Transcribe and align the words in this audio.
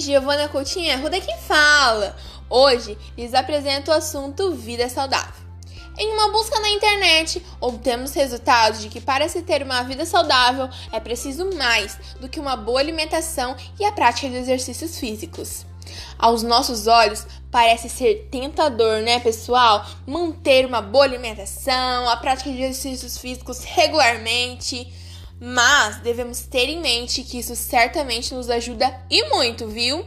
Giovana 0.00 0.48
Coutinho 0.48 0.90
é 0.90 0.94
Ruda 0.94 1.20
quem 1.20 1.36
fala. 1.36 2.16
Hoje 2.48 2.96
lhes 3.14 3.34
apresento 3.34 3.90
o 3.90 3.94
assunto 3.94 4.54
vida 4.54 4.88
saudável. 4.88 5.44
Em 5.98 6.14
uma 6.14 6.32
busca 6.32 6.58
na 6.60 6.70
internet, 6.70 7.44
obtemos 7.60 8.14
resultados 8.14 8.80
de 8.80 8.88
que 8.88 9.02
para 9.02 9.28
se 9.28 9.42
ter 9.42 9.62
uma 9.62 9.82
vida 9.82 10.06
saudável 10.06 10.70
é 10.90 10.98
preciso 10.98 11.54
mais 11.58 11.98
do 12.18 12.26
que 12.26 12.40
uma 12.40 12.56
boa 12.56 12.80
alimentação 12.80 13.54
e 13.78 13.84
a 13.84 13.92
prática 13.92 14.30
de 14.30 14.36
exercícios 14.36 14.98
físicos. 14.98 15.66
Aos 16.18 16.42
nossos 16.42 16.86
olhos, 16.86 17.26
parece 17.50 17.90
ser 17.90 18.28
tentador, 18.30 19.02
né, 19.02 19.20
pessoal? 19.20 19.84
Manter 20.06 20.64
uma 20.64 20.80
boa 20.80 21.04
alimentação, 21.04 22.08
a 22.08 22.16
prática 22.16 22.50
de 22.50 22.62
exercícios 22.62 23.18
físicos 23.18 23.62
regularmente. 23.62 24.90
Mas 25.40 25.96
devemos 25.96 26.40
ter 26.42 26.68
em 26.68 26.80
mente 26.80 27.22
que 27.22 27.38
isso 27.38 27.54
certamente 27.54 28.34
nos 28.34 28.50
ajuda 28.50 29.00
e 29.10 29.28
muito, 29.28 29.68
viu? 29.68 30.04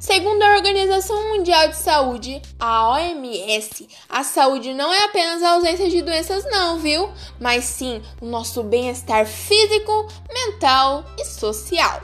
Segundo 0.00 0.42
a 0.42 0.56
Organização 0.56 1.28
Mundial 1.28 1.68
de 1.68 1.76
Saúde, 1.76 2.40
a 2.58 2.88
OMS, 2.88 3.86
a 4.08 4.24
saúde 4.24 4.72
não 4.72 4.90
é 4.90 5.04
apenas 5.04 5.42
a 5.42 5.50
ausência 5.50 5.90
de 5.90 6.00
doenças, 6.00 6.42
não, 6.46 6.78
viu? 6.78 7.10
Mas 7.38 7.64
sim 7.64 8.02
o 8.18 8.24
nosso 8.24 8.62
bem-estar 8.62 9.26
físico, 9.26 10.08
mental 10.32 11.04
e 11.18 11.24
social. 11.26 12.00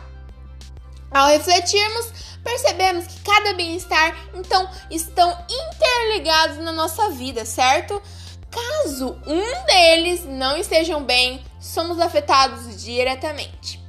Ao 1.10 1.28
refletirmos, 1.28 2.12
percebemos 2.44 3.06
que 3.06 3.20
cada 3.20 3.54
bem-estar, 3.54 4.14
então, 4.34 4.68
estão 4.90 5.34
interligados 5.48 6.58
na 6.58 6.72
nossa 6.72 7.08
vida, 7.08 7.46
certo? 7.46 8.02
Caso 8.50 9.18
um 9.26 9.64
deles 9.64 10.22
não 10.26 10.58
estejam 10.58 11.02
bem, 11.02 11.42
somos 11.58 11.98
afetados 11.98 12.82
diretamente. 12.82 13.84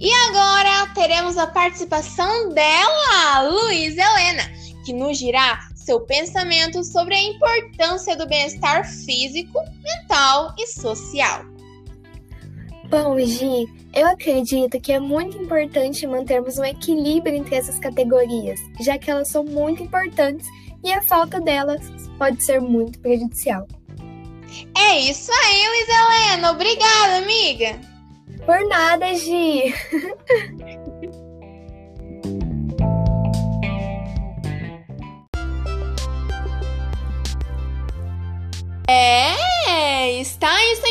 E 0.00 0.12
agora 0.12 0.92
teremos 0.94 1.38
a 1.38 1.46
participação 1.46 2.48
dela, 2.48 3.42
Luiz 3.42 3.96
Helena, 3.96 4.42
que 4.84 4.92
nos 4.92 5.16
dirá 5.16 5.60
seu 5.76 6.00
pensamento 6.00 6.82
sobre 6.82 7.14
a 7.14 7.22
importância 7.22 8.16
do 8.16 8.26
bem-estar 8.26 8.84
físico, 8.84 9.60
mental 9.84 10.54
e 10.58 10.66
social. 10.66 11.51
Bom, 12.92 13.18
Gi, 13.18 13.66
eu 13.94 14.06
acredito 14.06 14.78
que 14.78 14.92
é 14.92 15.00
muito 15.00 15.38
importante 15.38 16.06
mantermos 16.06 16.58
um 16.58 16.64
equilíbrio 16.64 17.34
entre 17.34 17.56
essas 17.56 17.78
categorias, 17.78 18.60
já 18.82 18.98
que 18.98 19.10
elas 19.10 19.28
são 19.28 19.42
muito 19.42 19.82
importantes 19.82 20.46
e 20.84 20.92
a 20.92 21.02
falta 21.04 21.40
delas 21.40 21.80
pode 22.18 22.44
ser 22.44 22.60
muito 22.60 23.00
prejudicial. 23.00 23.66
É 24.76 24.98
isso 24.98 25.32
aí, 25.32 25.68
Luiz 25.68 25.88
Helena. 25.88 26.50
Obrigada, 26.50 27.16
amiga. 27.16 27.80
Por 28.44 28.60
nada, 28.68 29.14
Gi. 29.14 29.74
É, 38.94 40.20
está 40.20 40.52
isso 40.72 40.84
a 40.84 40.90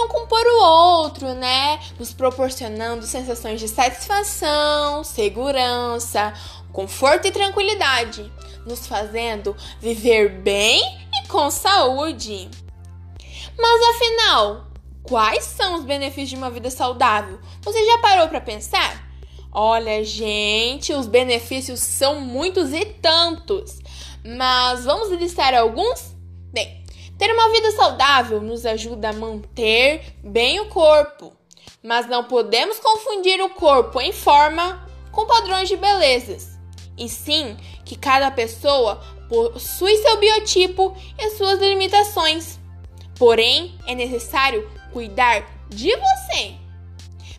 um 0.00 0.08
compor 0.08 0.44
o 0.44 0.64
outro, 0.64 1.34
né? 1.34 1.80
Nos 1.98 2.12
proporcionando 2.12 3.06
sensações 3.06 3.60
de 3.60 3.68
satisfação, 3.68 5.04
segurança, 5.04 6.32
conforto 6.72 7.26
e 7.26 7.32
tranquilidade, 7.32 8.32
nos 8.66 8.86
fazendo 8.86 9.56
viver 9.80 10.28
bem 10.28 10.80
e 11.14 11.28
com 11.28 11.50
saúde. 11.50 12.48
Mas 13.58 13.96
afinal, 13.96 14.72
Quais 15.02 15.44
são 15.44 15.74
os 15.74 15.84
benefícios 15.84 16.30
de 16.30 16.36
uma 16.36 16.50
vida 16.50 16.70
saudável? 16.70 17.38
Você 17.62 17.84
já 17.84 17.98
parou 17.98 18.28
para 18.28 18.40
pensar? 18.40 19.08
Olha, 19.50 20.02
gente, 20.04 20.92
os 20.94 21.06
benefícios 21.06 21.80
são 21.80 22.20
muitos 22.20 22.72
e 22.72 22.84
tantos. 22.84 23.80
Mas 24.24 24.84
vamos 24.84 25.10
listar 25.10 25.54
alguns? 25.54 26.14
Bem, 26.52 26.81
ter 27.22 27.32
uma 27.32 27.50
vida 27.50 27.70
saudável 27.70 28.40
nos 28.40 28.66
ajuda 28.66 29.10
a 29.10 29.12
manter 29.12 30.12
bem 30.24 30.58
o 30.58 30.66
corpo, 30.66 31.32
mas 31.80 32.08
não 32.08 32.24
podemos 32.24 32.80
confundir 32.80 33.40
o 33.40 33.50
corpo 33.50 34.00
em 34.00 34.12
forma 34.12 34.84
com 35.12 35.24
padrões 35.24 35.68
de 35.68 35.76
belezas. 35.76 36.58
E 36.98 37.08
sim 37.08 37.56
que 37.84 37.94
cada 37.94 38.28
pessoa 38.32 39.00
possui 39.28 39.96
seu 39.98 40.18
biotipo 40.18 40.96
e 41.16 41.30
suas 41.36 41.60
limitações. 41.60 42.58
Porém, 43.16 43.78
é 43.86 43.94
necessário 43.94 44.68
cuidar 44.92 45.46
de 45.68 45.94
você. 45.94 46.54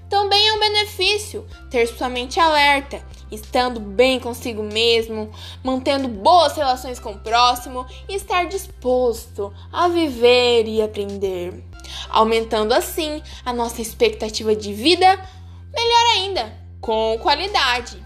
Também 0.09 0.47
é 0.47 0.53
um 0.53 0.59
benefício 0.61 1.45
ter 1.69 1.88
sua 1.88 2.07
mente 2.07 2.39
alerta, 2.39 3.05
estando 3.33 3.79
bem 3.79 4.19
consigo 4.19 4.63
mesmo, 4.63 5.31
mantendo 5.63 6.07
boas 6.07 6.55
relações 6.55 6.99
com 6.99 7.11
o 7.11 7.19
próximo 7.19 7.85
e 8.07 8.16
estar 8.16 8.45
disposto 8.45 9.53
a 9.71 9.88
viver 9.88 10.67
e 10.67 10.81
aprender, 10.81 11.63
aumentando 12.09 12.73
assim 12.73 13.22
a 13.45 13.51
nossa 13.51 13.81
expectativa 13.81 14.55
de 14.55 14.73
vida, 14.73 15.07
melhor 15.73 16.05
ainda, 16.16 16.53
com 16.79 17.17
qualidade. 17.22 18.03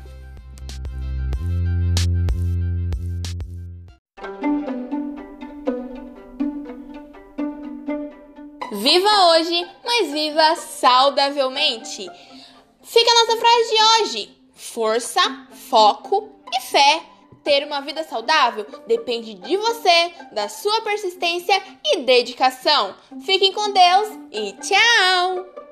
Viva 8.80 9.10
hoje, 9.32 9.68
mas 9.84 10.12
viva 10.12 10.56
saudavelmente. 10.56 12.08
Fica 12.84 13.12
a 13.12 13.16
nossa 13.16 13.38
frase 13.38 13.70
de 13.70 13.84
hoje: 13.84 14.37
força, 14.58 15.22
foco 15.70 16.30
e 16.52 16.62
fé. 16.62 17.04
Ter 17.44 17.66
uma 17.66 17.80
vida 17.80 18.04
saudável 18.04 18.66
depende 18.88 19.34
de 19.36 19.56
você, 19.56 20.12
da 20.34 20.50
sua 20.50 20.82
persistência 20.82 21.62
e 21.86 22.02
dedicação. 22.02 22.94
Fiquem 23.26 23.54
com 23.54 23.72
Deus 23.72 24.20
e 24.32 24.52
tchau! 24.54 25.67